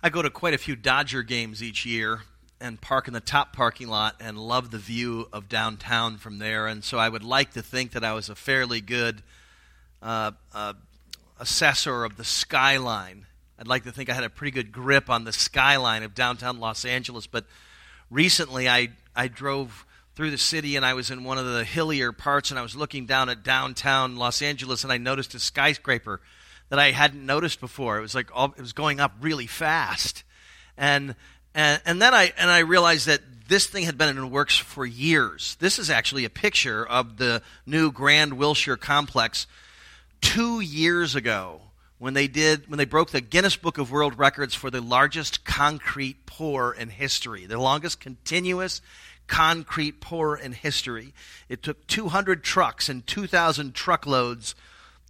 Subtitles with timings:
[0.00, 2.22] I go to quite a few Dodger games each year
[2.60, 6.68] and park in the top parking lot and love the view of downtown from there.
[6.68, 9.22] And so I would like to think that I was a fairly good
[10.00, 10.74] uh, uh,
[11.40, 13.26] assessor of the skyline.
[13.58, 16.60] I'd like to think I had a pretty good grip on the skyline of downtown
[16.60, 17.26] Los Angeles.
[17.26, 17.46] But
[18.08, 19.84] recently I, I drove
[20.14, 22.76] through the city and I was in one of the hillier parts and I was
[22.76, 26.20] looking down at downtown Los Angeles and I noticed a skyscraper
[26.68, 27.98] that I hadn't noticed before.
[27.98, 30.24] It was like all, it was going up really fast,
[30.76, 31.14] and
[31.54, 34.56] and and then I and I realized that this thing had been in the works
[34.56, 35.56] for years.
[35.58, 39.46] This is actually a picture of the new Grand Wilshire complex
[40.20, 41.62] two years ago
[41.98, 45.44] when they did when they broke the Guinness Book of World Records for the largest
[45.44, 48.80] concrete pour in history, the longest continuous
[49.26, 51.12] concrete pour in history.
[51.48, 54.54] It took 200 trucks and 2,000 truckloads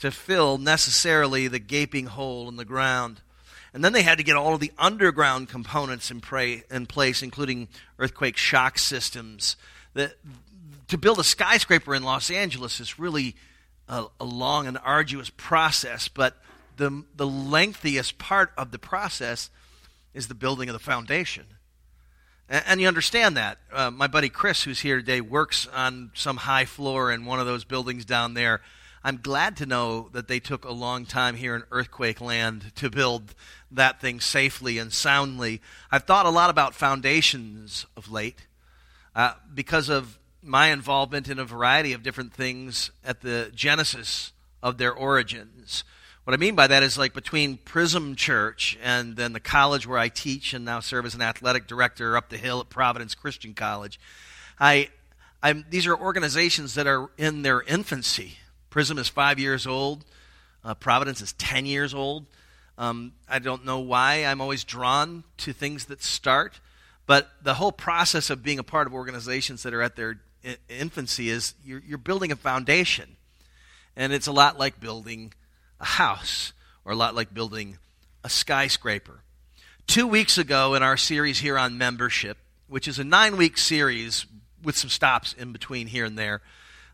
[0.00, 3.20] to fill necessarily the gaping hole in the ground.
[3.74, 7.22] And then they had to get all of the underground components in, pray, in place,
[7.22, 9.56] including earthquake shock systems.
[9.94, 10.14] The,
[10.88, 13.36] to build a skyscraper in Los Angeles is really
[13.88, 16.36] a, a long and arduous process, but
[16.76, 19.50] the, the lengthiest part of the process
[20.14, 21.44] is the building of the foundation.
[22.48, 23.58] And, and you understand that.
[23.72, 27.46] Uh, my buddy Chris, who's here today, works on some high floor in one of
[27.46, 28.62] those buildings down there
[29.08, 32.90] I'm glad to know that they took a long time here in earthquake land to
[32.90, 33.34] build
[33.70, 35.62] that thing safely and soundly.
[35.90, 38.46] I've thought a lot about foundations of late
[39.16, 44.76] uh, because of my involvement in a variety of different things at the genesis of
[44.76, 45.84] their origins.
[46.24, 49.98] What I mean by that is like between Prism Church and then the college where
[49.98, 53.54] I teach and now serve as an athletic director up the hill at Providence Christian
[53.54, 53.98] College.
[54.60, 54.90] I,
[55.42, 58.36] I'm, these are organizations that are in their infancy.
[58.70, 60.04] Prism is five years old.
[60.64, 62.26] Uh, Providence is 10 years old.
[62.76, 66.60] Um, I don't know why I'm always drawn to things that start,
[67.06, 70.58] but the whole process of being a part of organizations that are at their I-
[70.68, 73.16] infancy is you're, you're building a foundation.
[73.96, 75.32] And it's a lot like building
[75.80, 76.52] a house
[76.84, 77.78] or a lot like building
[78.22, 79.22] a skyscraper.
[79.86, 82.36] Two weeks ago, in our series here on membership,
[82.68, 84.26] which is a nine week series
[84.62, 86.42] with some stops in between here and there,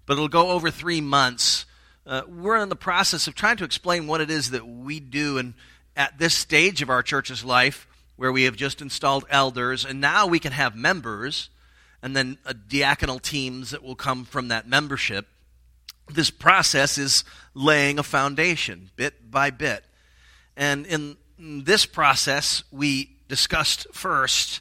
[0.07, 1.67] but it'll go over three months.
[2.07, 5.39] Uh, we're in the process of trying to explain what it is that we do
[5.39, 5.55] and
[5.97, 10.27] at this stage of our church's life where we have just installed elders and now
[10.27, 11.49] we can have members
[12.03, 15.27] and then uh, diaconal teams that will come from that membership
[16.13, 19.85] this process is laying a foundation bit by bit
[20.57, 24.61] and in this process we discussed first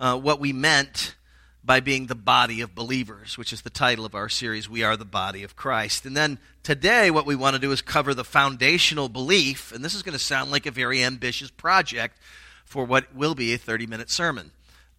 [0.00, 1.14] uh, what we meant
[1.64, 4.96] by being the body of believers, which is the title of our series, We Are
[4.96, 6.04] the Body of Christ.
[6.04, 9.94] And then today, what we want to do is cover the foundational belief, and this
[9.94, 12.18] is going to sound like a very ambitious project
[12.64, 14.50] for what will be a 30 minute sermon.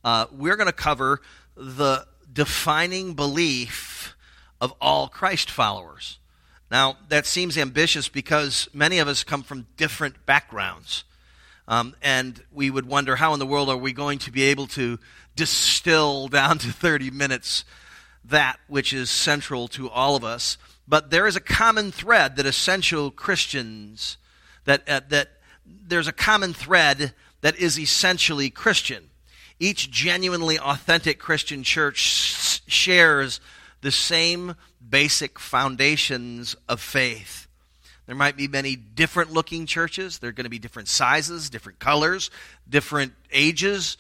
[0.04, 1.22] Uh, we're going to cover
[1.56, 4.16] the defining belief
[4.62, 6.20] of all Christ followers.
[6.72, 11.04] Now, that seems ambitious because many of us come from different backgrounds.
[11.68, 14.68] Um, and we would wonder how in the world are we going to be able
[14.68, 15.00] to
[15.36, 17.66] distill down to 30 minutes
[18.26, 20.58] that which is central to all of us.
[20.88, 24.18] But there is a common thread that essential Christians,
[24.66, 25.30] that, uh, that
[25.66, 29.10] there's a common thread that is essentially Christian.
[29.60, 33.40] Each genuinely authentic Christian church shares
[33.82, 34.56] the same
[34.88, 37.48] basic foundations of faith.
[38.06, 40.20] There might be many different looking churches.
[40.20, 42.32] There are going to be different sizes, different colors,
[42.68, 43.98] different ages.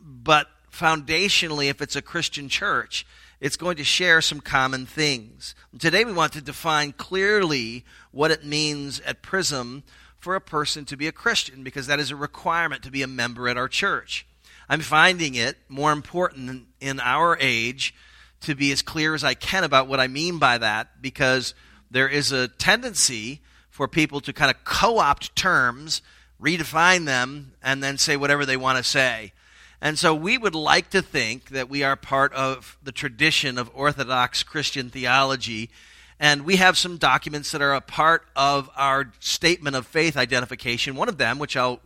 [0.00, 3.06] But foundationally, if it's a Christian church,
[3.40, 5.54] it's going to share some common things.
[5.78, 9.82] Today, we want to define clearly what it means at Prism
[10.18, 13.06] for a person to be a Christian, because that is a requirement to be a
[13.06, 14.26] member at our church.
[14.68, 17.94] I'm finding it more important in our age
[18.40, 21.54] to be as clear as I can about what I mean by that, because
[21.90, 26.02] there is a tendency for people to kind of co opt terms,
[26.40, 29.32] redefine them, and then say whatever they want to say.
[29.80, 33.70] And so we would like to think that we are part of the tradition of
[33.74, 35.70] Orthodox Christian theology.
[36.18, 40.96] And we have some documents that are a part of our statement of faith identification.
[40.96, 41.80] One of them, which I'll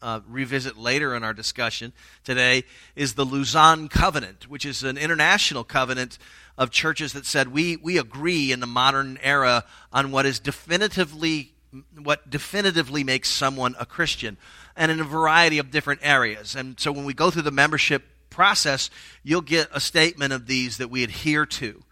[0.00, 1.92] uh, revisit later in our discussion
[2.24, 2.64] today,
[2.96, 6.18] is the Lausanne Covenant, which is an international covenant
[6.56, 11.50] of churches that said we, we agree in the modern era on what is definitively
[12.02, 14.36] what definitively makes someone a Christian
[14.76, 16.54] and in a variety of different areas.
[16.54, 18.90] And so when we go through the membership process,
[19.22, 21.82] you'll get a statement of these that we adhere to.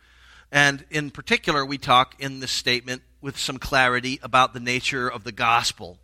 [0.51, 5.25] And in particular, we talk in this statement with some clarity about the nature of
[5.25, 5.99] the gospel.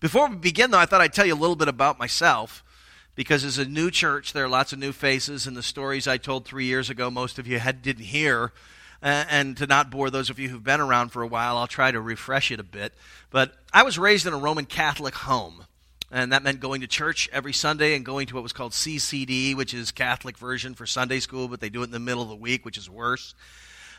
[0.00, 2.64] Before we begin, though, I thought I'd tell you a little bit about myself
[3.16, 6.18] because as a new church, there are lots of new faces, and the stories I
[6.18, 8.52] told three years ago, most of you had, didn't hear.
[9.02, 11.66] Uh, and to not bore those of you who've been around for a while, I'll
[11.66, 12.94] try to refresh it a bit.
[13.30, 15.64] But I was raised in a Roman Catholic home.
[16.10, 19.54] And that meant going to church every Sunday and going to what was called CCD,
[19.54, 22.30] which is Catholic version for Sunday school, but they do it in the middle of
[22.30, 23.34] the week, which is worse.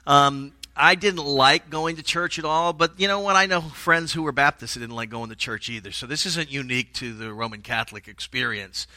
[0.08, 3.36] Um, I didn't like going to church at all, but you know what?
[3.36, 5.92] I know friends who were Baptists didn't like going to church either.
[5.92, 8.88] So this isn't unique to the Roman Catholic experience.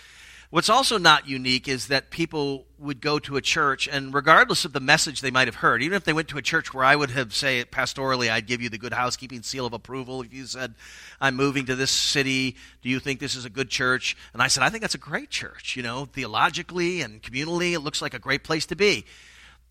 [0.53, 4.75] What's also not unique is that people would go to a church, and regardless of
[4.75, 6.95] the message they might have heard, even if they went to a church where I
[6.95, 10.21] would have, say, pastorally, I'd give you the good housekeeping seal of approval.
[10.21, 10.75] If you said,
[11.23, 14.15] I'm moving to this city, do you think this is a good church?
[14.35, 15.75] And I said, I think that's a great church.
[15.75, 19.07] You know, theologically and communally, it looks like a great place to be.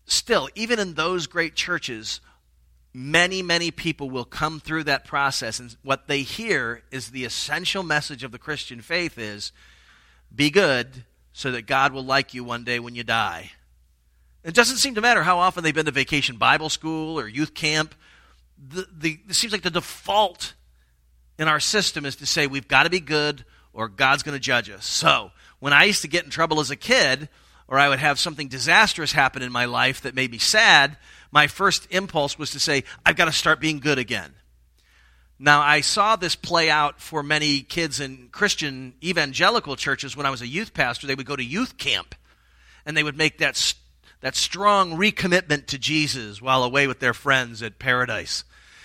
[0.06, 2.20] Still, even in those great churches,
[2.92, 7.84] many, many people will come through that process, and what they hear is the essential
[7.84, 9.52] message of the Christian faith is,
[10.34, 13.52] be good so that God will like you one day when you die.
[14.44, 17.54] It doesn't seem to matter how often they've been to vacation Bible school or youth
[17.54, 17.94] camp.
[18.58, 20.54] The, the, it seems like the default
[21.38, 24.40] in our system is to say we've got to be good or God's going to
[24.40, 24.84] judge us.
[24.84, 25.30] So,
[25.60, 27.28] when I used to get in trouble as a kid,
[27.68, 30.98] or I would have something disastrous happen in my life that made me sad,
[31.30, 34.34] my first impulse was to say, I've got to start being good again.
[35.44, 40.30] Now, I saw this play out for many kids in Christian evangelical churches when I
[40.30, 41.08] was a youth pastor.
[41.08, 42.14] They would go to youth camp
[42.86, 43.74] and they would make that,
[44.20, 48.44] that strong recommitment to Jesus while away with their friends at paradise.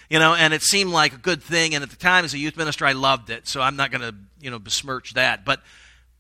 [0.09, 1.75] You know, and it seemed like a good thing.
[1.75, 3.48] And at the time, as a youth minister, I loved it.
[3.48, 5.45] So I'm not going to, you know, besmirch that.
[5.45, 5.62] But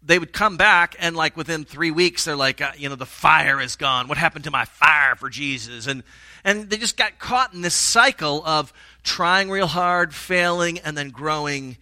[0.07, 3.05] they would come back and like within three weeks they're like uh, you know the
[3.05, 6.01] fire is gone what happened to my fire for jesus and
[6.47, 8.71] and they just got caught in this cycle of
[9.03, 11.75] trying real hard, failing, and then growing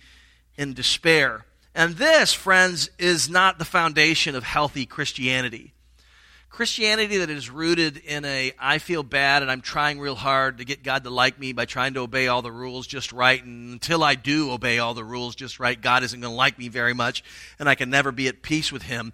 [0.57, 1.45] in despair.
[1.75, 5.74] And this, friends, is not the foundation of healthy Christianity.
[6.55, 10.63] Christianity that is rooted in a I feel bad and I'm trying real hard to
[10.63, 13.43] get God to like me by trying to obey all the rules just right.
[13.43, 16.57] And until I do obey all the rules just right, God isn't going to like
[16.57, 17.25] me very much
[17.59, 19.11] and I can never be at peace with Him,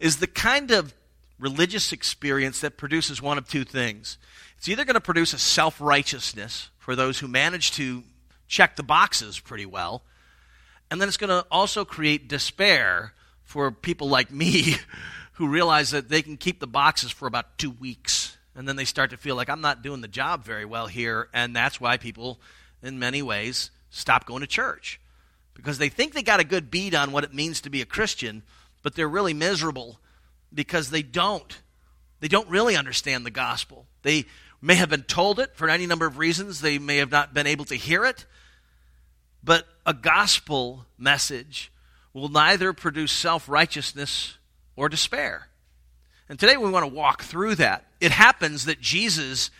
[0.00, 0.94] is the kind of
[1.38, 4.16] religious experience that produces one of two things.
[4.56, 8.02] It's either going to produce a self righteousness for those who manage to
[8.46, 10.04] check the boxes pretty well,
[10.90, 13.12] and then it's going to also create despair
[13.44, 14.76] for people like me
[15.38, 18.36] who realize that they can keep the boxes for about two weeks.
[18.56, 21.28] And then they start to feel like I'm not doing the job very well here.
[21.32, 22.40] And that's why people,
[22.82, 25.00] in many ways, stop going to church.
[25.54, 27.86] Because they think they got a good beat on what it means to be a
[27.86, 28.42] Christian,
[28.82, 30.00] but they're really miserable
[30.52, 31.60] because they don't.
[32.18, 33.86] They don't really understand the gospel.
[34.02, 34.24] They
[34.60, 36.62] may have been told it for any number of reasons.
[36.62, 38.26] They may have not been able to hear it.
[39.44, 41.70] But a gospel message
[42.12, 44.37] will neither produce self righteousness
[44.78, 45.48] or despair.
[46.28, 47.84] And today we want to walk through that.
[48.00, 49.50] It happens that Jesus,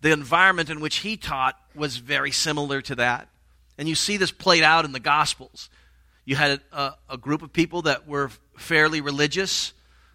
[0.00, 3.28] the environment in which he taught, was very similar to that.
[3.76, 5.68] And you see this played out in the Gospels.
[6.24, 9.72] You had a, a group of people that were fairly religious,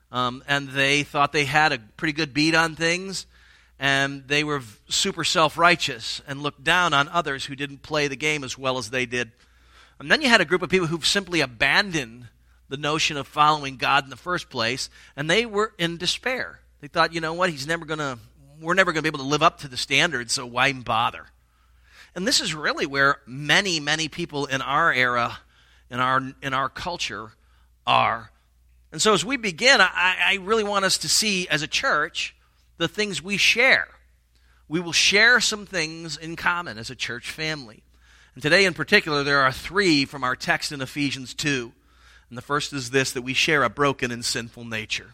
[0.10, 3.26] um, and they thought they had a pretty good beat on things
[3.80, 8.16] and they were super self righteous and looked down on others who didn't play the
[8.16, 9.32] game as well as they did.
[10.00, 12.28] And then you had a group of people who simply abandoned
[12.74, 16.60] the notion of following God in the first place, and they were in despair.
[16.82, 18.18] They thought, you know what, he's never going to,
[18.60, 21.28] we're never going to be able to live up to the standards, so why bother?
[22.16, 25.38] And this is really where many, many people in our era,
[25.92, 27.34] in our, in our culture,
[27.86, 28.32] are.
[28.92, 32.36] And so as we begin, I, I really want us to see as a church
[32.80, 33.88] the things we share.
[34.68, 37.84] We will share some things in common as a church family.
[38.34, 41.72] And today, in particular, there are three from our text in Ephesians 2.
[42.34, 45.14] And the first is this that we share a broken and sinful nature.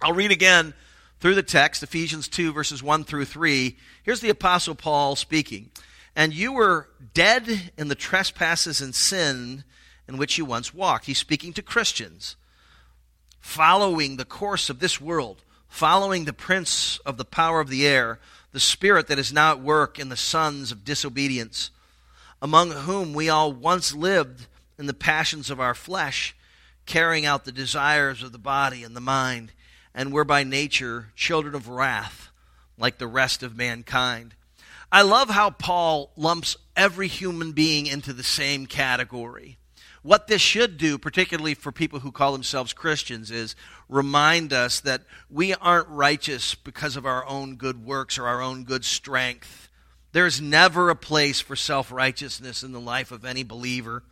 [0.00, 0.72] I'll read again
[1.18, 3.76] through the text, Ephesians 2, verses 1 through 3.
[4.04, 5.70] Here's the Apostle Paul speaking.
[6.14, 9.64] And you were dead in the trespasses and sin
[10.06, 11.06] in which you once walked.
[11.06, 12.36] He's speaking to Christians,
[13.40, 18.18] following the course of this world following the prince of the power of the air,
[18.52, 21.70] the spirit that is now at work in the sons of disobedience,
[22.40, 24.46] among whom we all once lived
[24.78, 26.36] in the passions of our flesh,
[26.86, 29.52] carrying out the desires of the body and the mind,
[29.94, 32.30] and were by nature children of wrath,
[32.78, 34.34] like the rest of mankind.
[34.90, 39.58] I love how Paul lumps every human being into the same category.
[40.02, 43.56] What this should do, particularly for people who call themselves Christians, is
[43.88, 48.64] remind us that we aren't righteous because of our own good works or our own
[48.64, 49.68] good strength.
[50.12, 54.04] There's never a place for self righteousness in the life of any believer.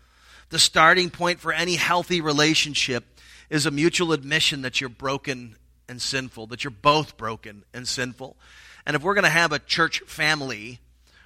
[0.50, 3.04] The starting point for any healthy relationship
[3.50, 5.56] is a mutual admission that you're broken
[5.88, 8.36] and sinful, that you're both broken and sinful.
[8.84, 10.80] And if we're going to have a church family,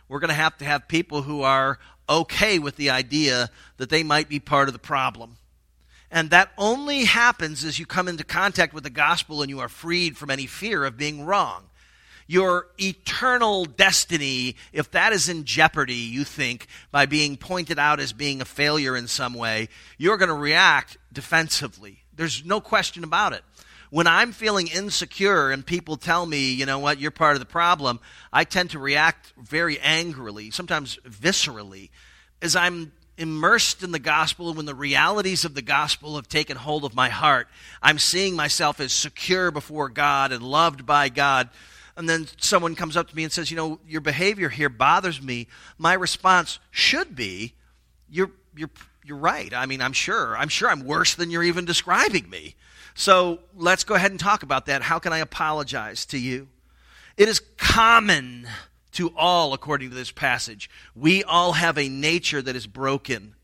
[0.08, 4.02] we're going to have to have people who are okay with the idea that they
[4.02, 5.36] might be part of the problem.
[6.10, 9.68] And that only happens as you come into contact with the gospel and you are
[9.68, 11.69] freed from any fear of being wrong.
[12.30, 18.12] Your eternal destiny, if that is in jeopardy, you think, by being pointed out as
[18.12, 19.68] being a failure in some way,
[19.98, 22.04] you're going to react defensively.
[22.14, 23.42] There's no question about it.
[23.90, 27.46] When I'm feeling insecure and people tell me, you know what, you're part of the
[27.46, 27.98] problem,
[28.32, 31.90] I tend to react very angrily, sometimes viscerally,
[32.40, 36.56] as I'm immersed in the gospel and when the realities of the gospel have taken
[36.56, 37.48] hold of my heart.
[37.82, 41.50] I'm seeing myself as secure before God and loved by God.
[42.00, 45.20] And then someone comes up to me and says, You know, your behavior here bothers
[45.20, 45.48] me.
[45.76, 47.52] My response should be,
[48.08, 48.70] You're, you're,
[49.04, 49.52] you're right.
[49.52, 50.34] I mean, I'm sure.
[50.34, 52.54] I'm sure I'm worse than you're even describing me.
[52.94, 54.80] So let's go ahead and talk about that.
[54.80, 56.48] How can I apologize to you?
[57.18, 58.48] It is common
[58.92, 60.70] to all, according to this passage.
[60.96, 63.34] We all have a nature that is broken.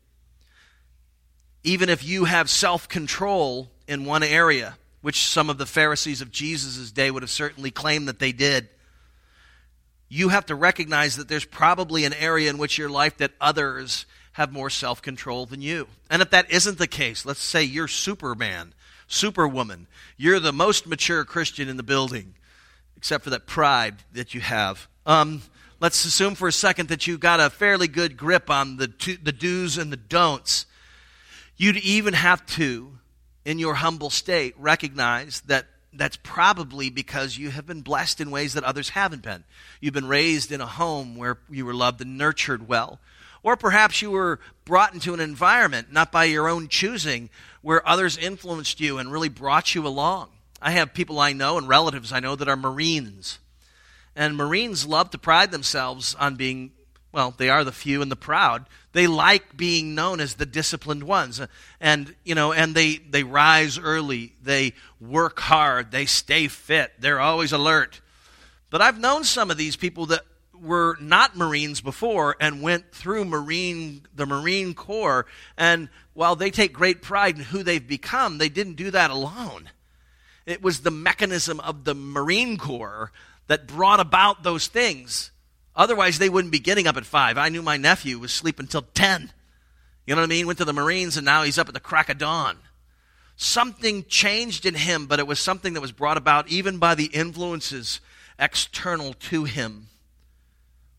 [1.63, 6.31] Even if you have self control in one area, which some of the Pharisees of
[6.31, 8.67] Jesus' day would have certainly claimed that they did,
[10.09, 14.05] you have to recognize that there's probably an area in which your life that others
[14.33, 15.87] have more self control than you.
[16.09, 18.73] And if that isn't the case, let's say you're Superman
[19.07, 19.87] superwoman.
[20.17, 22.35] You're the most mature Christian in the building,
[22.97, 24.89] except for that pride that you have.
[25.05, 25.41] Um,
[25.79, 29.15] let's assume for a second that you've got a fairly good grip on the, to,
[29.15, 30.65] the do's and the don'ts.
[31.55, 32.99] You'd even have to,
[33.47, 38.53] in your humble state, recognize that that's probably because you have been blessed in ways
[38.53, 39.45] that others haven't been.
[39.79, 42.99] You've been raised in a home where you were loved and nurtured well.
[43.43, 47.29] Or perhaps you were brought into an environment, not by your own choosing,
[47.61, 50.27] where others influenced you and really brought you along.
[50.61, 53.39] I have people I know and relatives I know that are Marines.
[54.13, 56.73] And Marines love to pride themselves on being,
[57.17, 58.67] well, they are the few and the proud.
[58.91, 61.41] They like being known as the disciplined ones.
[61.81, 64.33] And, you know, and they, they rise early.
[64.43, 65.89] They work hard.
[65.89, 66.93] They stay fit.
[66.99, 68.01] They're always alert.
[68.69, 70.21] But I've known some of these people that
[70.61, 75.25] were not Marines before and went through Marine the Marine Corps
[75.57, 79.71] and while they take great pride in who they've become, they didn't do that alone.
[80.45, 83.11] It was the mechanism of the Marine Corps
[83.47, 85.31] that brought about those things.
[85.77, 87.37] Otherwise, they wouldn't be getting up at 5.
[87.37, 89.31] I knew my nephew was sleeping until 10.
[90.07, 90.47] You know what I mean?
[90.47, 92.57] Went to the Marines and now he's up at the crack of dawn.
[93.35, 97.05] Something changed in him, but it was something that was brought about even by the
[97.05, 98.01] influences
[98.39, 99.89] external to him.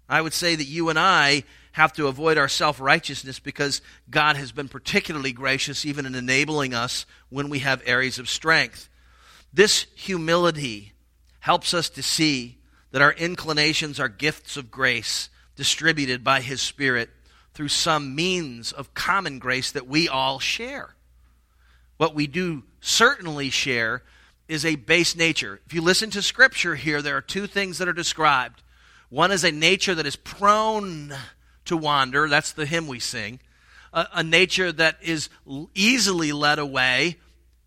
[0.08, 1.42] I would say that you and I
[1.72, 6.72] have to avoid our self righteousness because God has been particularly gracious even in enabling
[6.72, 8.88] us when we have areas of strength.
[9.52, 10.92] This humility
[11.40, 12.57] helps us to see
[12.90, 17.10] that our inclinations are gifts of grace distributed by His Spirit
[17.54, 20.94] through some means of common grace that we all share.
[21.96, 24.02] What we do certainly share
[24.46, 25.60] is a base nature.
[25.66, 28.62] If you listen to Scripture here, there are two things that are described
[29.10, 31.14] one is a nature that is prone
[31.64, 32.28] to wander.
[32.28, 33.40] That's the hymn we sing.
[33.92, 35.30] A, a, nature that is
[35.74, 37.16] easily led away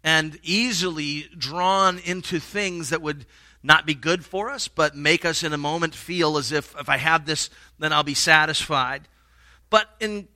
[0.04, 3.26] and easily drawn into things that would
[3.64, 6.90] not be good for us, but make us in a moment feel as if if
[6.90, 7.50] I have this,
[7.80, 9.08] then I'll be satisfied.
[9.70, 10.28] But in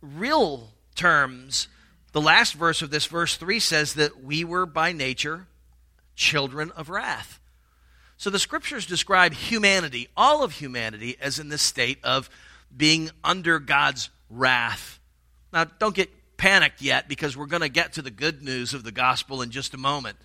[0.00, 1.68] real terms,
[2.12, 5.46] the last verse of this, verse 3, says that we were by nature
[6.14, 7.40] children of wrath.
[8.16, 12.30] So the scriptures describe humanity, all of humanity, as in this state of
[12.74, 15.00] being under God's wrath.
[15.52, 18.84] Now, don't get panicked yet because we're going to get to the good news of
[18.84, 20.16] the gospel in just a moment.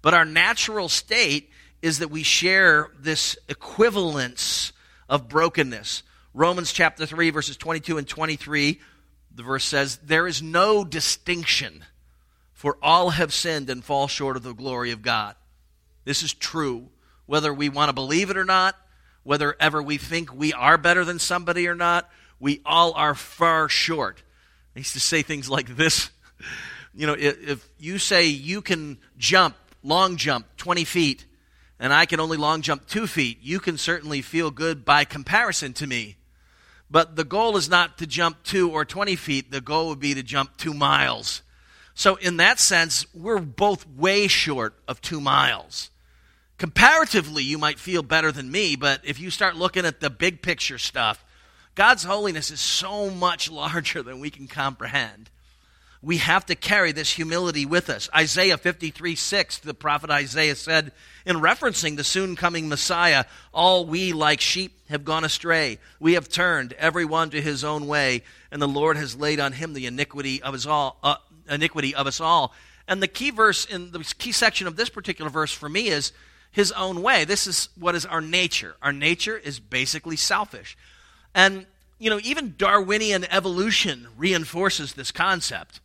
[0.00, 1.50] But our natural state
[1.82, 4.72] is that we share this equivalence
[5.08, 6.02] of brokenness.
[6.32, 8.80] Romans chapter 3, verses 22 and 23,
[9.34, 11.84] the verse says, There is no distinction,
[12.52, 15.34] for all have sinned and fall short of the glory of God.
[16.04, 16.88] This is true
[17.26, 18.76] whether we want to believe it or not,
[19.22, 22.10] whether ever we think we are better than somebody or not,
[22.40, 24.22] we all are far short.
[24.74, 26.10] I used to say things like this.
[26.94, 31.24] You know, if, you say you can jump, long jump, 20 feet,
[31.82, 35.74] and I can only long jump two feet, you can certainly feel good by comparison
[35.74, 36.16] to me.
[36.90, 40.14] But the goal is not to jump two or 20 feet, the goal would be
[40.14, 41.42] to jump two miles.
[41.94, 45.90] So, in that sense, we're both way short of two miles
[46.62, 50.42] comparatively, you might feel better than me, but if you start looking at the big
[50.42, 51.24] picture stuff,
[51.74, 55.28] God's holiness is so much larger than we can comprehend.
[56.02, 58.10] We have to carry this humility with us.
[58.14, 60.90] Isaiah 53 6, the prophet Isaiah said,
[61.24, 65.78] in referencing the soon coming Messiah, All we like sheep have gone astray.
[66.00, 69.52] We have turned every one to his own way, and the Lord has laid on
[69.52, 70.98] him the iniquity of us all.
[71.04, 71.16] Uh,
[71.48, 72.52] iniquity of us all.
[72.88, 76.12] And the key verse in the key section of this particular verse for me is
[76.50, 77.24] his own way.
[77.24, 78.74] This is what is our nature.
[78.82, 80.76] Our nature is basically selfish.
[81.32, 81.66] And,
[82.00, 85.80] you know, even Darwinian evolution reinforces this concept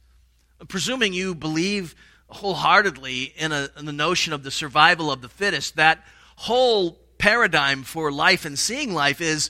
[0.67, 1.95] presuming you believe
[2.27, 6.03] wholeheartedly in, a, in the notion of the survival of the fittest, that
[6.35, 9.49] whole paradigm for life and seeing life is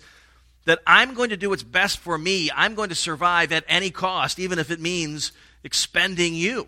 [0.65, 2.51] that I'm going to do what's best for me.
[2.53, 5.31] I'm going to survive at any cost, even if it means
[5.63, 6.67] expending you.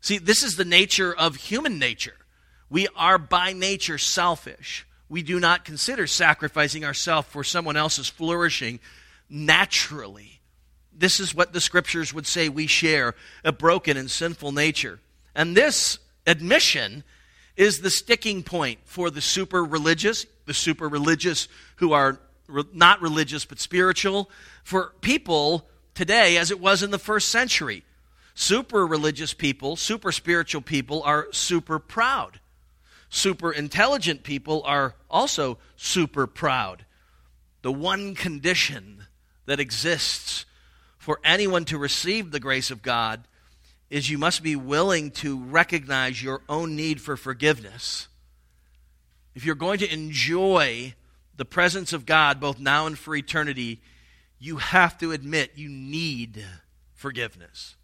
[0.00, 2.16] See, this is the nature of human nature.
[2.68, 4.86] We are by nature selfish.
[5.08, 8.80] We do not consider sacrificing ourselves for someone else's flourishing
[9.30, 10.40] naturally.
[10.98, 14.98] This is what the scriptures would say we share a broken and sinful nature.
[15.34, 17.04] And this admission
[17.56, 22.18] is the sticking point for the super religious, the super religious who are
[22.72, 24.30] not religious but spiritual,
[24.62, 27.82] for people today as it was in the first century.
[28.34, 32.40] Super religious people, super spiritual people are super proud.
[33.08, 36.84] Super intelligent people are also super proud.
[37.62, 39.04] The one condition
[39.46, 40.44] that exists
[41.06, 43.20] for anyone to receive the grace of God
[43.90, 48.08] is you must be willing to recognize your own need for forgiveness.
[49.32, 50.94] If you're going to enjoy
[51.36, 53.80] the presence of God both now and for eternity,
[54.40, 56.44] you have to admit you need
[56.96, 57.76] forgiveness.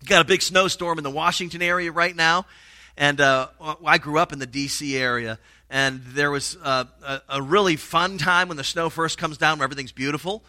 [0.00, 2.46] You've got a big snowstorm in the Washington area right now,
[2.96, 3.46] and uh,
[3.86, 4.96] I grew up in the D.C.
[4.96, 5.38] area,
[5.70, 9.60] and there was uh, a, a really fun time when the snow first comes down
[9.60, 10.42] where everything's beautiful.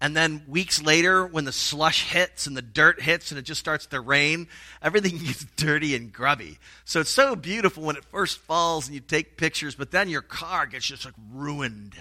[0.00, 3.58] And then weeks later, when the slush hits and the dirt hits and it just
[3.58, 4.46] starts to rain,
[4.80, 6.58] everything gets dirty and grubby.
[6.84, 10.22] So it's so beautiful when it first falls and you take pictures, but then your
[10.22, 11.96] car gets just like ruined.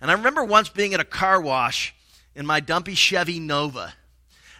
[0.00, 1.94] And I remember once being at a car wash
[2.34, 3.94] in my dumpy Chevy Nova,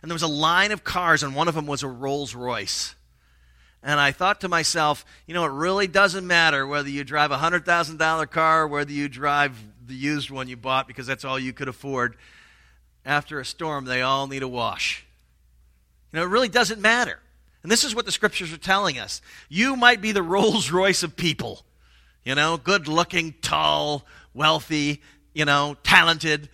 [0.00, 2.94] and there was a line of cars, and one of them was a Rolls Royce.
[3.82, 7.38] And I thought to myself, you know, it really doesn't matter whether you drive a
[7.38, 11.52] $100,000 car or whether you drive the used one you bought because that's all you
[11.52, 12.16] could afford
[13.04, 15.04] after a storm, they all need a wash.
[16.12, 17.18] You know, it really doesn't matter.
[17.62, 19.20] And this is what the scriptures are telling us.
[19.48, 21.64] You might be the Rolls Royce of people,
[22.24, 25.00] you know, good looking, tall, wealthy,
[25.32, 26.48] you know, talented.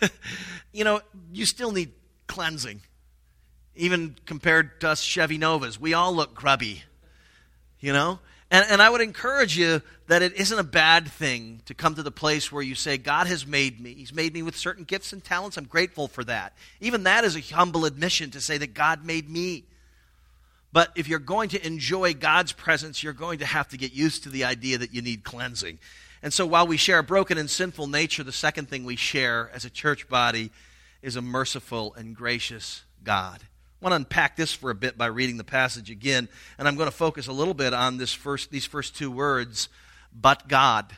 [0.72, 1.00] you know,
[1.32, 1.92] you still need
[2.26, 2.80] cleansing.
[3.76, 6.84] Even compared to us Chevy Novas, we all look grubby,
[7.80, 8.20] you know?
[8.54, 12.04] And, and I would encourage you that it isn't a bad thing to come to
[12.04, 13.94] the place where you say, God has made me.
[13.94, 15.56] He's made me with certain gifts and talents.
[15.56, 16.52] I'm grateful for that.
[16.80, 19.64] Even that is a humble admission to say that God made me.
[20.72, 24.22] But if you're going to enjoy God's presence, you're going to have to get used
[24.22, 25.80] to the idea that you need cleansing.
[26.22, 29.50] And so while we share a broken and sinful nature, the second thing we share
[29.52, 30.52] as a church body
[31.02, 33.40] is a merciful and gracious God.
[33.84, 36.76] I want to unpack this for a bit by reading the passage again, and I'm
[36.76, 39.68] going to focus a little bit on this first, these first two words,
[40.10, 40.96] but God.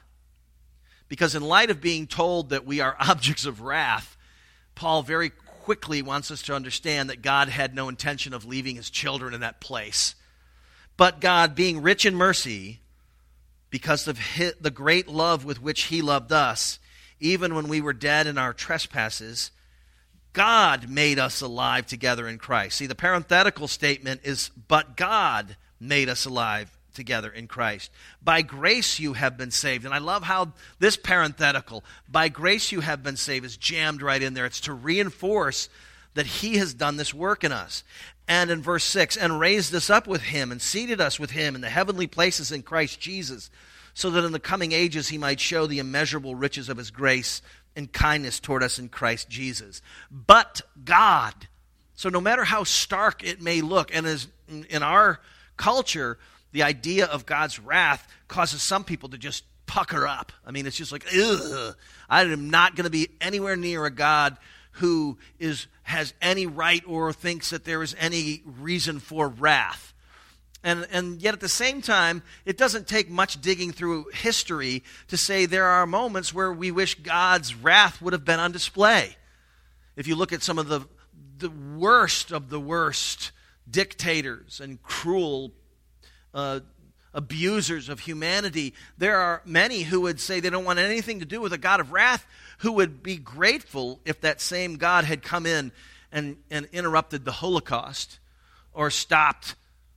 [1.09, 4.17] Because in light of being told that we are objects of wrath,
[4.77, 8.89] Paul very quickly wants us to understand that God had no intention of leaving his
[8.89, 10.15] children in that place.
[10.97, 12.83] But God, being rich in mercy,
[13.69, 14.17] because of
[14.61, 16.79] the great love with which he loved us,
[17.19, 19.51] even when we were dead in our trespasses,
[20.37, 22.77] God made us alive together in Christ.
[22.77, 27.91] See, the parenthetical statement is, but God made us alive together in Christ.
[28.23, 29.87] By grace you have been saved.
[29.87, 34.23] And I love how this parenthetical, by grace you have been saved, is jammed right
[34.23, 34.45] in there.
[34.45, 35.71] It's to reinforce
[36.13, 37.83] that He has done this work in us.
[38.29, 41.55] And in verse 6, and raised us up with Him and seated us with Him
[41.55, 43.49] in the heavenly places in Christ Jesus,
[43.95, 47.41] so that in the coming ages He might show the immeasurable riches of His grace
[47.77, 49.83] and kindness toward us in Christ Jesus.
[50.11, 51.35] But God.
[51.95, 55.21] So no matter how stark it may look, and as in our
[55.57, 56.19] culture,
[56.53, 60.33] the idea of God's wrath causes some people to just pucker up.
[60.47, 61.77] I mean, it's just like, ugh,
[62.09, 64.37] I am not going to be anywhere near a God
[64.73, 69.95] who is has any right or thinks that there is any reason for wrath.
[70.67, 75.17] And, and yet at the same time, it doesn't take much digging through history to
[75.17, 79.17] say there are moments where we wish God's wrath would have been on display.
[79.95, 80.81] If you look at some of the,
[81.39, 83.31] the worst of the worst
[83.71, 85.53] dictators and cruel
[86.35, 86.59] uh,
[87.15, 91.41] abusers of humanity, there are many who would say they don't want anything to do
[91.41, 92.27] with a God of wrath,
[92.59, 95.71] who would be grateful if that same God had come in
[96.11, 98.19] and, and interrupted the Holocaust
[98.75, 99.55] or stopped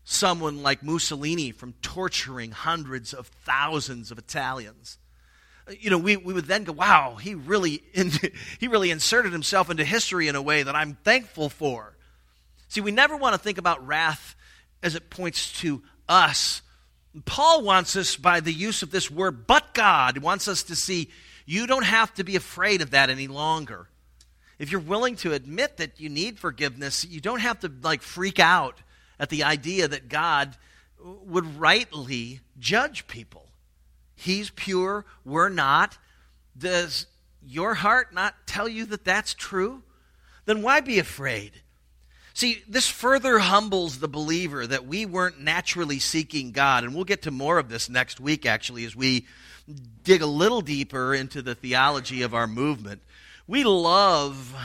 [0.09, 4.97] someone like Mussolini from torturing hundreds of thousands of Italians.
[5.79, 8.11] You know, we, we would then go, wow, he really, in,
[8.59, 11.95] he really inserted himself into history in a way that I'm thankful for.
[12.69, 14.35] See, we never want to think about wrath
[14.81, 16.63] as it points to us.
[17.25, 21.09] Paul wants us, by the use of this word, but God, wants us to see
[21.45, 23.87] you don't have to be afraid of that any longer.
[24.57, 28.39] If you're willing to admit that you need forgiveness, you don't have to like freak
[28.39, 28.81] out
[29.19, 30.55] at the idea that God
[31.01, 33.47] would rightly judge people.
[34.15, 35.97] He's pure, we're not.
[36.57, 37.07] Does
[37.41, 39.83] your heart not tell you that that's true?
[40.45, 41.51] Then why be afraid?
[42.33, 46.83] See, this further humbles the believer that we weren't naturally seeking God.
[46.83, 49.25] And we'll get to more of this next week, actually, as we
[50.03, 53.01] dig a little deeper into the theology of our movement.
[53.47, 54.55] We love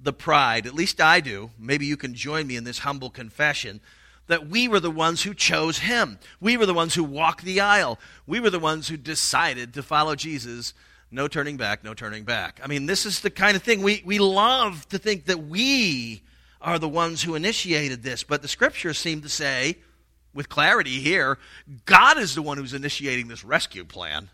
[0.00, 1.50] the pride, at least I do.
[1.58, 3.80] Maybe you can join me in this humble confession
[4.26, 6.18] that we were the ones who chose him.
[6.40, 7.98] We were the ones who walked the aisle.
[8.26, 10.74] We were the ones who decided to follow Jesus.
[11.10, 12.60] No turning back, no turning back.
[12.62, 16.22] I mean, this is the kind of thing we, we love to think that we
[16.60, 18.24] are the ones who initiated this.
[18.24, 19.76] But the scriptures seem to say,
[20.34, 21.38] with clarity here,
[21.86, 24.28] God is the one who's initiating this rescue plan.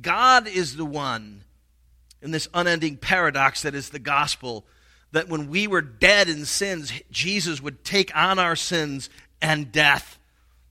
[0.00, 1.44] God is the one
[2.20, 4.64] in this unending paradox that is the gospel
[5.12, 9.08] that when we were dead in sins, Jesus would take on our sins
[9.40, 10.18] and death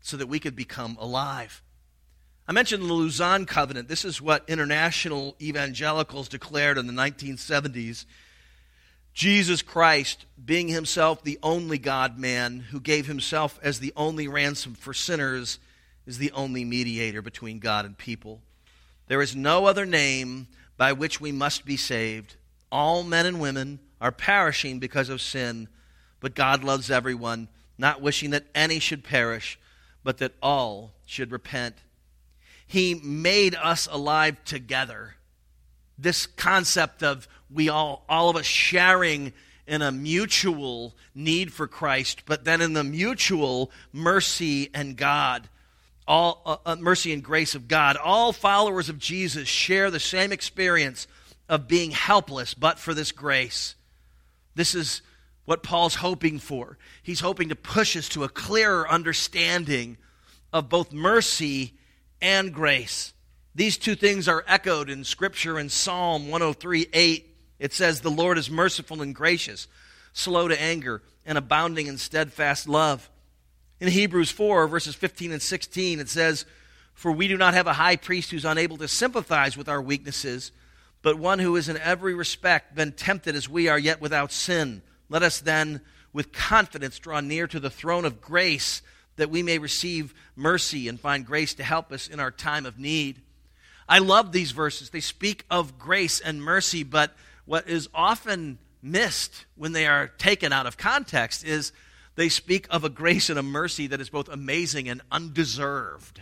[0.01, 1.61] so that we could become alive.
[2.47, 3.87] I mentioned the Lausanne Covenant.
[3.87, 8.05] This is what international evangelicals declared in the 1970s.
[9.13, 14.73] Jesus Christ, being himself the only God man who gave himself as the only ransom
[14.73, 15.59] for sinners,
[16.07, 18.41] is the only mediator between God and people.
[19.07, 22.35] There is no other name by which we must be saved.
[22.71, 25.69] All men and women are perishing because of sin,
[26.19, 29.59] but God loves everyone, not wishing that any should perish,
[30.03, 31.75] but that all should repent.
[32.65, 35.15] He made us alive together.
[35.97, 39.33] This concept of we all, all of us sharing
[39.67, 45.47] in a mutual need for Christ, but then in the mutual mercy and God,
[46.07, 47.95] all uh, uh mercy and grace of God.
[47.97, 51.07] All followers of Jesus share the same experience
[51.47, 53.75] of being helpless, but for this grace.
[54.55, 55.01] This is
[55.45, 56.77] what Paul's hoping for.
[57.03, 59.97] He's hoping to push us to a clearer understanding
[60.53, 61.73] of both mercy
[62.21, 63.13] and grace.
[63.53, 67.37] These two things are echoed in Scripture in Psalm 103 8.
[67.59, 69.67] It says, The Lord is merciful and gracious,
[70.13, 73.09] slow to anger, and abounding in steadfast love.
[73.79, 76.45] In Hebrews 4, verses 15 and 16, it says,
[76.93, 80.51] For we do not have a high priest who's unable to sympathize with our weaknesses
[81.01, 84.81] but one who is in every respect been tempted as we are, yet without sin.
[85.09, 85.81] Let us then,
[86.13, 88.81] with confidence, draw near to the throne of grace
[89.15, 92.79] that we may receive mercy and find grace to help us in our time of
[92.79, 93.21] need.
[93.87, 94.89] I love these verses.
[94.89, 100.53] They speak of grace and mercy, but what is often missed when they are taken
[100.53, 101.71] out of context is
[102.15, 106.21] they speak of a grace and a mercy that is both amazing and undeserved.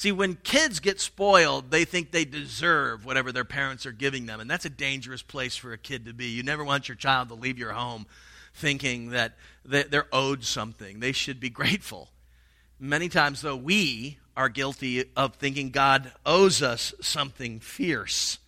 [0.00, 4.40] See, when kids get spoiled, they think they deserve whatever their parents are giving them.
[4.40, 6.28] And that's a dangerous place for a kid to be.
[6.28, 8.06] You never want your child to leave your home
[8.54, 11.00] thinking that they're owed something.
[11.00, 12.08] They should be grateful.
[12.78, 18.38] Many times, though, we are guilty of thinking God owes us something fierce.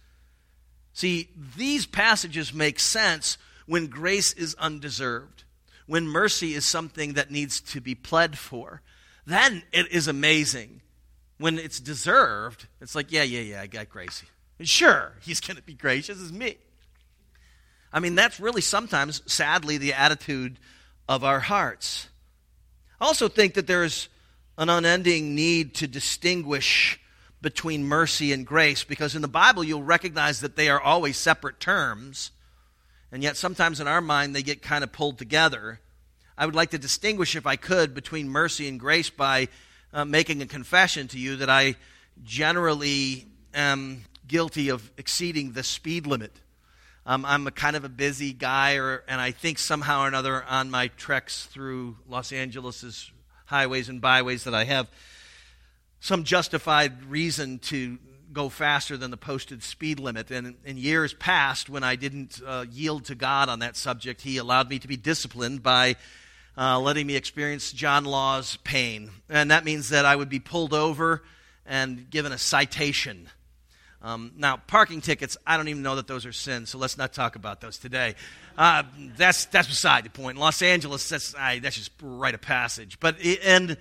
[0.94, 3.36] See, these passages make sense
[3.66, 5.44] when grace is undeserved,
[5.86, 8.80] when mercy is something that needs to be pled for.
[9.26, 10.81] Then it is amazing
[11.42, 14.22] when it's deserved, it's like, yeah, yeah, yeah, I got grace.
[14.60, 16.56] Sure, he's going to be gracious as me.
[17.92, 20.58] I mean, that's really sometimes, sadly, the attitude
[21.08, 22.08] of our hearts.
[23.00, 24.08] I also think that there's
[24.56, 27.00] an unending need to distinguish
[27.40, 31.58] between mercy and grace because in the Bible you'll recognize that they are always separate
[31.58, 32.30] terms,
[33.10, 35.80] and yet sometimes in our mind they get kind of pulled together.
[36.38, 39.48] I would like to distinguish, if I could, between mercy and grace by
[39.92, 41.76] uh, making a confession to you that I
[42.24, 46.32] generally am guilty of exceeding the speed limit.
[47.04, 50.44] Um, I'm a kind of a busy guy, or, and I think somehow or another
[50.44, 53.10] on my treks through Los Angeles's
[53.46, 54.88] highways and byways that I have
[56.00, 57.98] some justified reason to
[58.32, 60.30] go faster than the posted speed limit.
[60.30, 64.38] And in years past, when I didn't uh, yield to God on that subject, He
[64.38, 65.96] allowed me to be disciplined by
[66.56, 69.10] uh, letting me experience John Law's pain.
[69.28, 71.22] And that means that I would be pulled over
[71.64, 73.28] and given a citation.
[74.02, 77.12] Um, now, parking tickets, I don't even know that those are sins, so let's not
[77.12, 78.16] talk about those today.
[78.58, 78.82] Uh,
[79.16, 80.36] that's, that's beside the point.
[80.36, 82.98] In Los Angeles, that's, I, that's just rite of passage.
[82.98, 83.76] But, and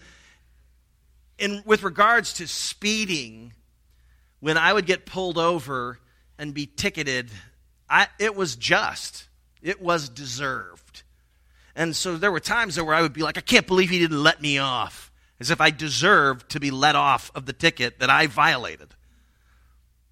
[1.39, 3.53] in, with regards to speeding,
[4.39, 5.97] when I would get pulled over
[6.37, 7.31] and be ticketed,
[7.89, 9.27] I, it was just.
[9.61, 11.03] It was deserved.
[11.75, 13.99] And so there were times there where I would be like, I can't believe he
[13.99, 17.99] didn't let me off, as if I deserved to be let off of the ticket
[17.99, 18.93] that I violated.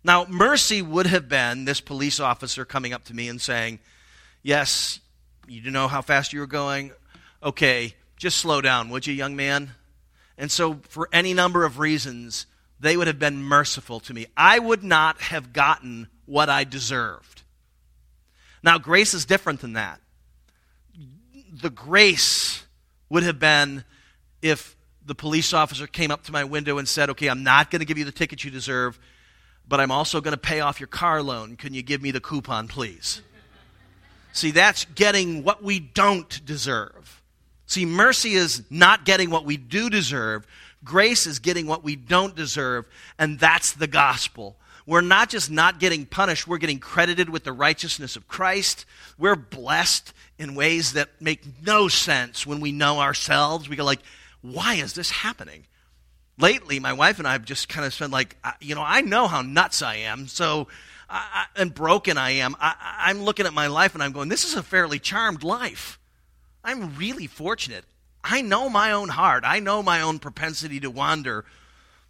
[0.03, 3.79] Now, mercy would have been this police officer coming up to me and saying,
[4.41, 4.99] Yes,
[5.47, 6.91] you know how fast you were going?
[7.43, 9.71] Okay, just slow down, would you, young man?
[10.37, 12.45] And so, for any number of reasons,
[12.79, 14.27] they would have been merciful to me.
[14.37, 17.43] I would not have gotten what I deserved.
[18.63, 19.99] Now, grace is different than that.
[21.51, 22.63] The grace
[23.09, 23.83] would have been
[24.41, 27.79] if the police officer came up to my window and said, Okay, I'm not going
[27.79, 28.99] to give you the ticket you deserve
[29.69, 31.55] but I'm also going to pay off your car loan.
[31.55, 33.21] Can you give me the coupon, please?
[34.33, 37.21] See, that's getting what we don't deserve.
[37.67, 40.47] See, mercy is not getting what we do deserve.
[40.83, 42.87] Grace is getting what we don't deserve,
[43.19, 44.55] and that's the gospel.
[44.89, 48.85] We're not just not getting punished, we're getting credited with the righteousness of Christ.
[49.17, 53.69] We're blessed in ways that make no sense when we know ourselves.
[53.69, 54.01] We go like,
[54.41, 55.65] why is this happening?
[56.39, 59.27] lately, my wife and I have just kind of spent like, you know, I know
[59.27, 60.67] how nuts I am, so
[61.09, 62.55] I, I, and broken I am.
[62.59, 65.99] I, I'm looking at my life and I'm going, this is a fairly charmed life.
[66.63, 67.85] I'm really fortunate.
[68.23, 69.43] I know my own heart.
[69.45, 71.45] I know my own propensity to wander.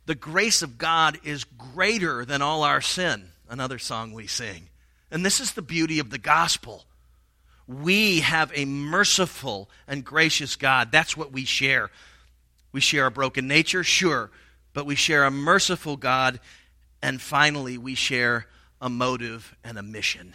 [0.09, 3.29] The grace of God is greater than all our sin.
[3.47, 4.69] Another song we sing.
[5.11, 6.85] And this is the beauty of the gospel.
[7.67, 10.91] We have a merciful and gracious God.
[10.91, 11.91] That's what we share.
[12.71, 14.31] We share a broken nature, sure,
[14.73, 16.39] but we share a merciful God.
[17.03, 18.47] And finally, we share
[18.81, 20.33] a motive and a mission.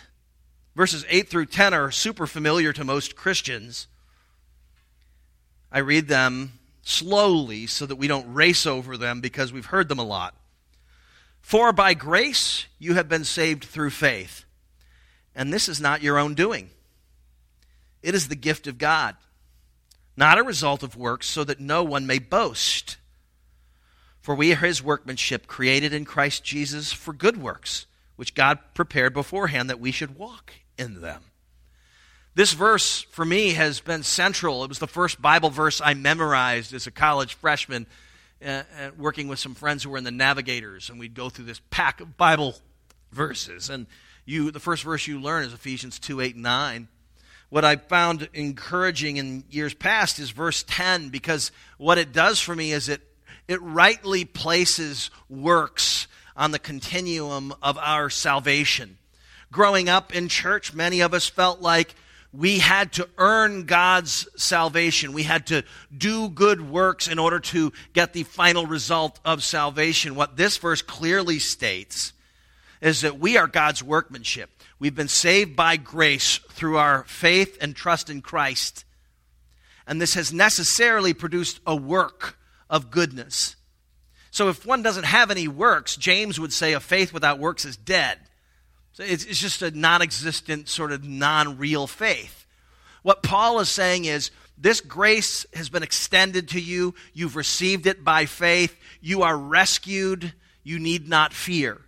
[0.77, 3.89] Verses 8 through 10 are super familiar to most Christians.
[5.73, 9.99] I read them slowly so that we don't race over them because we've heard them
[9.99, 10.35] a lot.
[11.41, 14.45] For by grace you have been saved through faith,
[15.35, 16.71] and this is not your own doing.
[18.03, 19.17] It is the gift of God
[20.17, 22.97] not a result of works, so that no one may boast.
[24.21, 29.13] For we are his workmanship, created in Christ Jesus for good works, which God prepared
[29.13, 31.23] beforehand that we should walk in them.
[32.35, 34.65] This verse, for me, has been central.
[34.65, 37.87] It was the first Bible verse I memorized as a college freshman,
[38.45, 38.63] uh, uh,
[38.99, 42.01] working with some friends who were in the Navigators, and we'd go through this pack
[42.01, 42.57] of Bible
[43.13, 43.71] verses.
[43.71, 43.87] And
[44.25, 46.89] you, the first verse you learn is Ephesians 2 8 and 9
[47.55, 52.53] what I found encouraging in years past is verse 10 because what it does for
[52.57, 53.01] me is it,
[53.47, 58.99] it rightly places works on the continuum of our salvation.
[59.53, 61.95] Growing up in church, many of us felt like
[62.37, 65.13] we had to earn God's salvation.
[65.13, 65.63] We had to
[65.97, 70.17] do good works in order to get the final result of salvation.
[70.17, 72.13] What this verse clearly states
[72.81, 74.51] is that we are God's workmanship.
[74.79, 78.85] We've been saved by grace through our faith and trust in Christ.
[79.87, 82.37] And this has necessarily produced a work
[82.69, 83.55] of goodness.
[84.33, 87.77] So if one doesn't have any works, James would say a faith without works is
[87.77, 88.19] dead.
[88.95, 92.47] So it's, it's just a non existent, sort of non real faith.
[93.03, 96.95] What Paul is saying is this grace has been extended to you.
[97.13, 98.75] You've received it by faith.
[99.03, 100.33] You are rescued.
[100.63, 101.81] You need not fear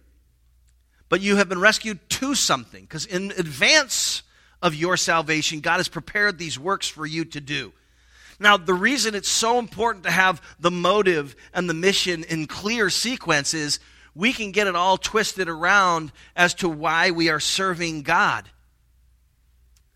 [1.08, 4.22] but you have been rescued to something because in advance
[4.62, 7.72] of your salvation, God has prepared these works for you to do.
[8.38, 12.90] Now, the reason it's so important to have the motive and the mission in clear
[12.90, 13.80] sequence is
[14.16, 18.48] we can get it all twisted around as to why we are serving God.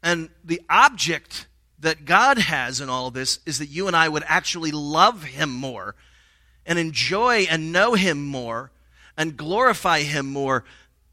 [0.03, 1.47] And the object
[1.79, 5.25] that God has in all of this is that you and I would actually love
[5.25, 5.95] Him more
[6.67, 8.71] and enjoy and know Him more
[9.17, 10.65] and glorify Him more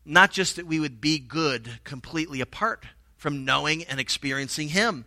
[0.03, 5.05] not just that we would be good completely apart from knowing and experiencing Him.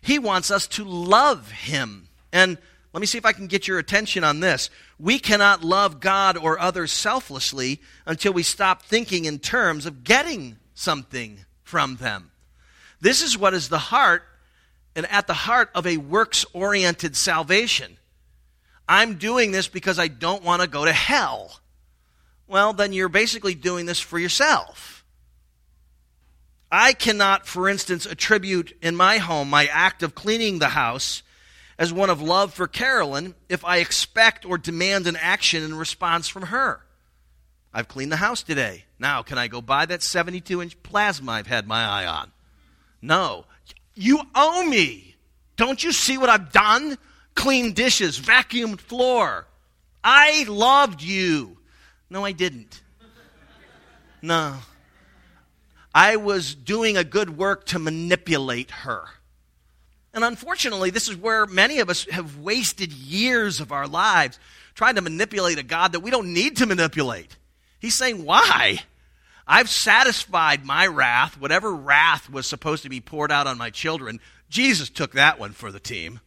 [0.00, 2.08] He wants us to love Him.
[2.32, 2.58] And
[2.94, 4.70] let me see if I can get your attention on this.
[4.98, 10.56] We cannot love God or others selflessly until we stop thinking in terms of getting
[10.72, 12.30] something from them.
[13.02, 14.22] This is what is the heart
[14.96, 17.98] and at the heart of a works oriented salvation.
[18.88, 21.60] I'm doing this because I don't want to go to hell
[22.46, 25.04] well, then you're basically doing this for yourself.
[26.70, 31.23] I cannot, for instance, attribute in my home my act of cleaning the house
[31.78, 36.28] as one of love for Carolyn if I expect or demand an action in response
[36.28, 36.80] from her.
[37.72, 38.84] I've cleaned the house today.
[38.98, 42.30] Now, can I go buy that 72 inch plasma I've had my eye on?
[43.02, 43.46] No.
[43.94, 45.16] You owe me.
[45.56, 46.98] Don't you see what I've done?
[47.34, 49.46] Clean dishes, vacuumed floor.
[50.02, 51.58] I loved you.
[52.10, 52.82] No, I didn't.
[54.22, 54.56] No.
[55.94, 59.04] I was doing a good work to manipulate her.
[60.14, 64.38] And unfortunately, this is where many of us have wasted years of our lives
[64.74, 67.36] trying to manipulate a God that we don't need to manipulate.
[67.80, 68.78] He's saying, Why?
[69.46, 74.20] I've satisfied my wrath, whatever wrath was supposed to be poured out on my children.
[74.48, 76.20] Jesus took that one for the team.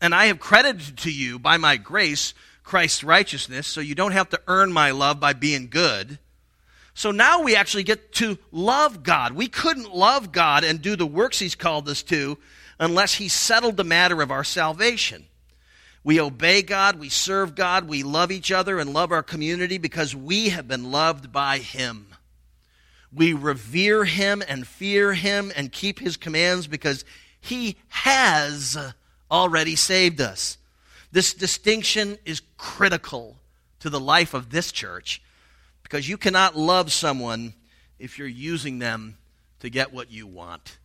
[0.00, 4.28] And I have credited to you by my grace Christ's righteousness, so you don't have
[4.30, 6.18] to earn my love by being good.
[6.94, 9.32] So now we actually get to love God.
[9.32, 12.38] We couldn't love God and do the works He's called us to
[12.82, 15.26] unless He settled the matter of our salvation.
[16.02, 20.16] We obey God, we serve God, we love each other and love our community because
[20.16, 22.08] we have been loved by Him.
[23.14, 27.04] We revere Him and fear Him and keep His commands because
[27.40, 28.76] He has
[29.30, 30.58] already saved us.
[31.12, 33.36] This distinction is critical
[33.78, 35.22] to the life of this church
[35.84, 37.54] because you cannot love someone
[38.00, 39.18] if you're using them
[39.60, 40.78] to get what you want.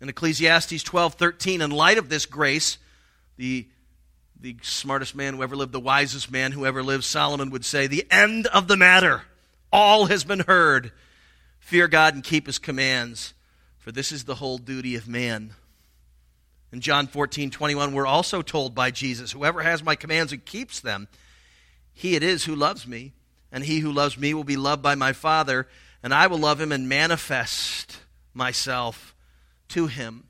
[0.00, 2.78] In Ecclesiastes 12:13, in light of this grace,
[3.36, 3.68] the
[4.40, 7.86] the smartest man who ever lived, the wisest man who ever lived, Solomon would say,
[7.86, 9.24] The end of the matter.
[9.72, 10.92] All has been heard.
[11.58, 13.34] Fear God and keep his commands,
[13.78, 15.52] for this is the whole duty of man.
[16.72, 20.80] In John 14, 21, we're also told by Jesus, Whoever has my commands and keeps
[20.80, 21.08] them,
[21.92, 23.12] he it is who loves me,
[23.52, 25.68] and he who loves me will be loved by my Father,
[26.02, 27.98] and I will love him and manifest
[28.32, 29.09] myself
[29.70, 30.24] to him.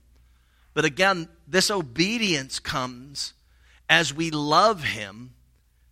[0.75, 3.35] But again, this obedience comes
[3.89, 5.35] as we love him,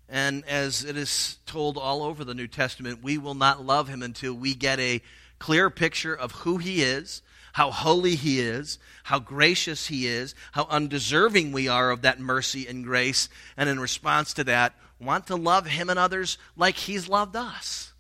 [0.09, 4.03] and as it is told all over the New Testament, we will not love him
[4.03, 5.03] until we get a
[5.39, 10.67] clear picture of who he is, how holy he is, how gracious he is, how
[10.71, 15.37] undeserving we are of that mercy and grace, and in response to that, want to
[15.37, 17.93] love him and others like he's loved us.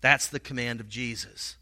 [0.00, 1.56] That's the command of Jesus.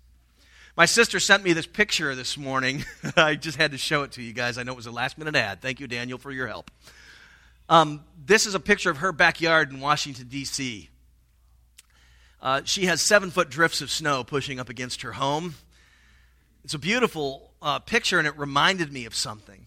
[0.81, 2.87] My sister sent me this picture this morning.
[3.15, 4.57] I just had to show it to you guys.
[4.57, 5.61] I know it was a last minute ad.
[5.61, 6.71] Thank you, Daniel, for your help.
[7.69, 10.89] Um, this is a picture of her backyard in Washington, D.C.
[12.41, 15.55] Uh, she has seven foot drifts of snow pushing up against her home.
[16.65, 19.67] It's a beautiful uh, picture, and it reminded me of something.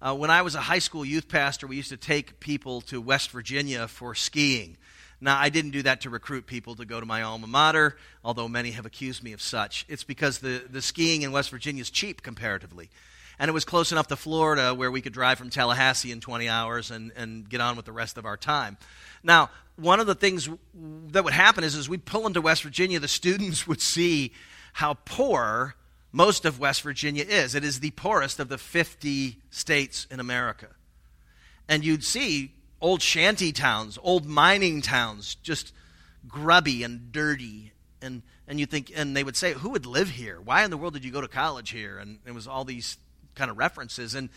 [0.00, 2.98] Uh, when I was a high school youth pastor, we used to take people to
[2.98, 4.78] West Virginia for skiing.
[5.20, 8.48] Now, I didn't do that to recruit people to go to my alma mater, although
[8.48, 9.86] many have accused me of such.
[9.88, 12.90] It's because the, the skiing in West Virginia is cheap comparatively
[13.38, 16.48] and it was close enough to Florida where we could drive from Tallahassee in 20
[16.48, 18.76] hours and, and get on with the rest of our time.
[19.22, 22.98] Now, one of the things that would happen is as we pull into West Virginia,
[22.98, 24.32] the students would see
[24.72, 25.74] how poor
[26.12, 27.54] most of West Virginia is.
[27.54, 30.68] It is the poorest of the 50 states in America.
[31.68, 32.52] And you'd see
[32.86, 35.72] old shanty towns, old mining towns, just
[36.28, 37.72] grubby and dirty.
[38.00, 40.40] And, and you think, and they would say, who would live here?
[40.40, 41.98] Why in the world did you go to college here?
[41.98, 42.96] And it was all these
[43.34, 44.14] kind of references.
[44.14, 44.28] And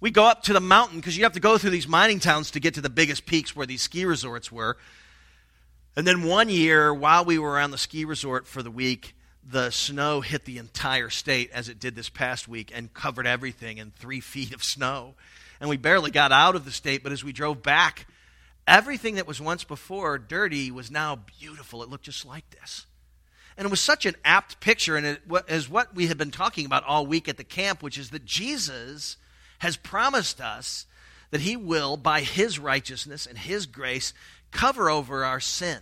[0.00, 2.52] we go up to the mountain because you have to go through these mining towns
[2.52, 4.78] to get to the biggest peaks where these ski resorts were.
[5.94, 9.14] And then one year, while we were on the ski resort for the week,
[9.46, 13.76] the snow hit the entire state as it did this past week and covered everything
[13.76, 15.16] in three feet of snow.
[15.60, 18.06] And we barely got out of the state, but as we drove back,
[18.66, 21.82] everything that was once before dirty was now beautiful.
[21.82, 22.86] It looked just like this.
[23.56, 26.64] And it was such an apt picture, and it is what we have been talking
[26.64, 29.18] about all week at the camp, which is that Jesus
[29.58, 30.86] has promised us
[31.30, 34.14] that he will, by his righteousness and his grace,
[34.50, 35.80] cover over our sin.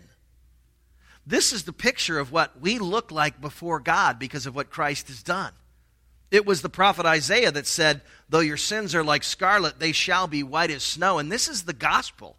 [1.27, 5.09] This is the picture of what we look like before God because of what Christ
[5.09, 5.53] has done.
[6.31, 10.27] It was the prophet Isaiah that said, Though your sins are like scarlet, they shall
[10.27, 11.19] be white as snow.
[11.19, 12.37] And this is the gospel.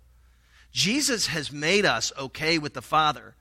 [0.71, 3.36] Jesus has made us okay with the Father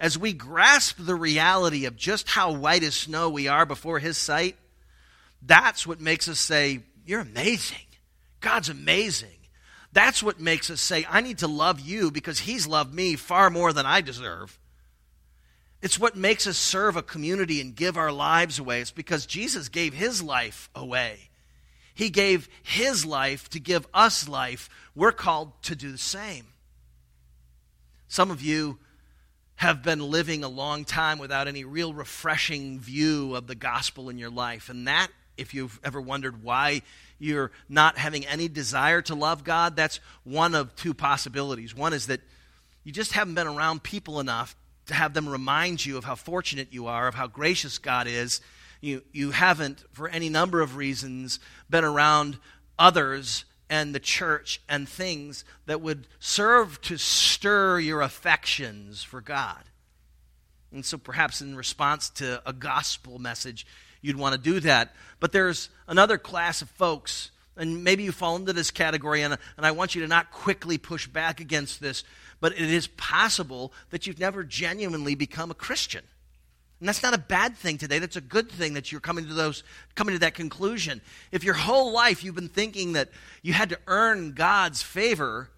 [0.00, 4.18] as we grasp the reality of just how white as snow we are before His
[4.18, 4.56] sight,
[5.42, 7.78] that's what makes us say, You're amazing.
[8.40, 9.28] God's amazing.
[9.92, 13.48] That's what makes us say, I need to love you because He's loved me far
[13.48, 14.58] more than I deserve.
[15.84, 18.80] It's what makes us serve a community and give our lives away.
[18.80, 21.28] It's because Jesus gave His life away.
[21.92, 24.70] He gave His life to give us life.
[24.94, 26.46] We're called to do the same.
[28.08, 28.78] Some of you
[29.56, 34.16] have been living a long time without any real refreshing view of the gospel in
[34.16, 34.70] your life.
[34.70, 36.80] And that, if you've ever wondered why
[37.18, 41.76] you're not having any desire to love God, that's one of two possibilities.
[41.76, 42.22] One is that
[42.84, 44.56] you just haven't been around people enough
[44.86, 48.40] to have them remind you of how fortunate you are, of how gracious God is.
[48.80, 52.38] You, you haven't, for any number of reasons, been around
[52.78, 59.62] others and the church and things that would serve to stir your affections for God.
[60.70, 63.66] And so perhaps in response to a gospel message,
[64.02, 64.94] you'd want to do that.
[65.18, 69.64] But there's another class of folks, and maybe you fall into this category, and, and
[69.64, 72.04] I want you to not quickly push back against this,
[72.44, 76.04] but it is possible that you've never genuinely become a Christian.
[76.78, 77.98] And that's not a bad thing today.
[77.98, 79.64] That's a good thing that you're coming to those
[79.94, 81.00] coming to that conclusion.
[81.32, 83.08] If your whole life you've been thinking that
[83.40, 85.48] you had to earn God's favor,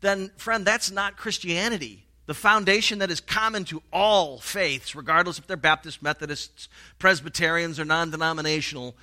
[0.00, 2.04] then friend, that's not Christianity.
[2.26, 6.68] The foundation that is common to all faiths, regardless if they're Baptist, Methodists,
[6.98, 8.96] Presbyterians, or non denominational,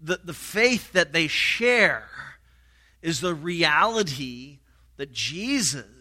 [0.00, 2.08] the, the faith that they share
[3.02, 4.60] is the reality
[4.98, 5.95] that Jesus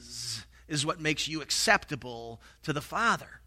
[0.68, 3.41] is what makes you acceptable to the Father.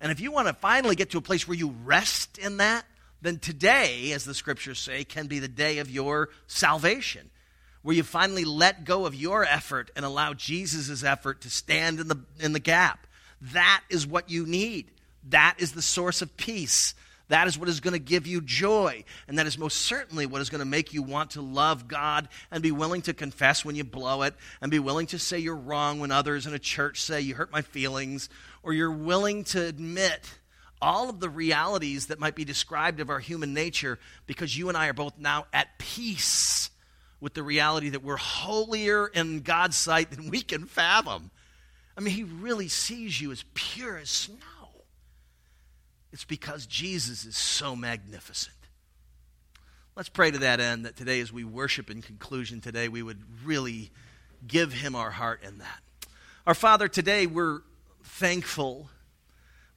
[0.00, 2.84] And if you want to finally get to a place where you rest in that,
[3.20, 7.30] then today, as the scriptures say, can be the day of your salvation,
[7.82, 12.08] where you finally let go of your effort and allow Jesus' effort to stand in
[12.08, 13.06] the, in the gap.
[13.40, 14.90] That is what you need.
[15.28, 16.94] That is the source of peace.
[17.28, 19.04] That is what is going to give you joy.
[19.26, 22.28] And that is most certainly what is going to make you want to love God
[22.50, 25.56] and be willing to confess when you blow it and be willing to say you're
[25.56, 28.28] wrong when others in a church say you hurt my feelings
[28.62, 30.38] or you're willing to admit
[30.82, 34.76] all of the realities that might be described of our human nature because you and
[34.76, 36.70] I are both now at peace
[37.20, 41.30] with the reality that we're holier in God's sight than we can fathom.
[41.96, 44.36] I mean, He really sees you as pure as snow.
[46.12, 48.54] It's because Jesus is so magnificent.
[49.96, 53.22] Let's pray to that end that today, as we worship in conclusion today, we would
[53.44, 53.90] really
[54.46, 55.80] give Him our heart in that.
[56.46, 57.60] Our Father, today we're
[58.02, 58.88] thankful.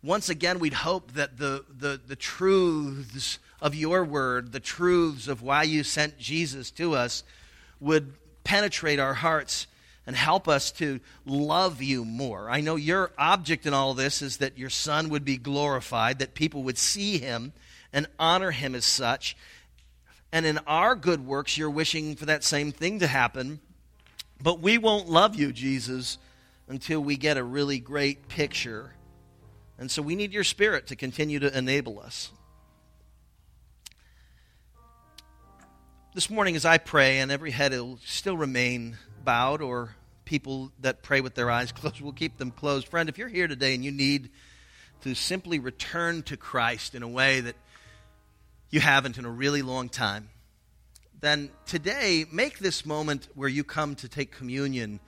[0.04, 5.42] Once again, we'd hope that the, the, the truths of your word, the truths of
[5.42, 7.24] why you sent Jesus to us,
[7.80, 8.14] would
[8.44, 9.68] penetrate our hearts
[10.08, 12.50] and help us to love you more.
[12.50, 16.36] I know your object in all this is that your Son would be glorified, that
[16.36, 17.54] people would see him
[17.92, 19.36] and honor him as such.
[20.32, 23.60] And in our good works, you're wishing for that same thing to happen.
[24.42, 26.18] But we won't love you, Jesus,
[26.68, 28.94] until we get a really great picture.
[29.80, 32.32] And so we need your spirit to continue to enable us.
[36.14, 41.04] This morning, as I pray, and every head will still remain bowed, or people that
[41.04, 42.88] pray with their eyes closed will keep them closed.
[42.88, 44.30] Friend, if you're here today and you need
[45.02, 47.56] to simply return to Christ in a way that
[48.70, 50.30] you haven't in a really long time,
[51.20, 55.00] then today make this moment where you come to take communion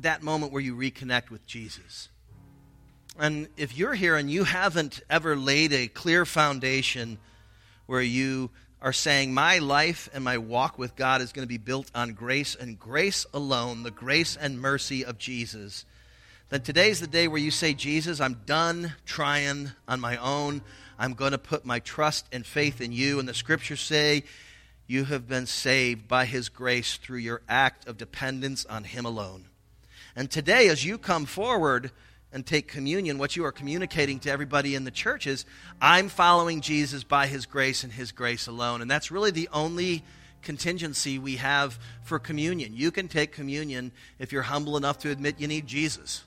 [0.00, 2.08] that moment where you reconnect with Jesus.
[3.18, 7.18] And if you're here and you haven't ever laid a clear foundation
[7.86, 8.50] where you
[8.84, 12.12] are saying, My life and my walk with God is going to be built on
[12.12, 15.86] grace and grace alone, the grace and mercy of Jesus,
[16.50, 20.60] then today's the day where you say, Jesus, I'm done trying on my own.
[20.98, 23.18] I'm going to put my trust and faith in you.
[23.18, 24.24] And the scriptures say,
[24.86, 29.46] You have been saved by his grace through your act of dependence on him alone.
[30.14, 31.90] And today, as you come forward
[32.34, 35.46] and take communion, what you are communicating to everybody in the church is,
[35.80, 38.82] I'm following Jesus by his grace and his grace alone.
[38.82, 40.02] And that's really the only
[40.42, 42.74] contingency we have for communion.
[42.74, 46.24] You can take communion if you're humble enough to admit you need Jesus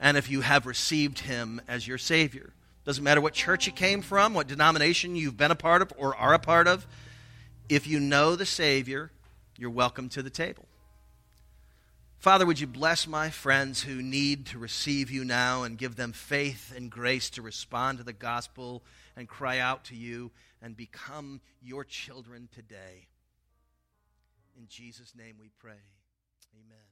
[0.00, 2.54] and if you have received him as your Savior.
[2.86, 6.16] Doesn't matter what church you came from, what denomination you've been a part of or
[6.16, 6.86] are a part of.
[7.68, 9.10] If you know the Savior,
[9.58, 10.67] you're welcome to the table.
[12.18, 16.12] Father, would you bless my friends who need to receive you now and give them
[16.12, 18.82] faith and grace to respond to the gospel
[19.16, 23.06] and cry out to you and become your children today.
[24.56, 25.78] In Jesus' name we pray.
[26.54, 26.87] Amen.